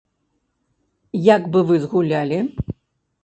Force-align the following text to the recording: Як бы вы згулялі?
Як 1.35 1.43
бы 1.55 1.59
вы 1.71 1.75
згулялі? 1.83 2.39